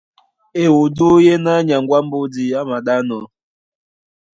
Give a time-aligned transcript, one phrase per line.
[0.63, 3.23] Ewudú yéná nyaŋgó á mbódi á māɗánɔ́,